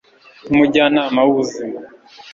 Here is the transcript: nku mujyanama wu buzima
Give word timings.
nku 0.45 0.53
mujyanama 0.59 1.19
wu 1.25 1.33
buzima 1.37 1.77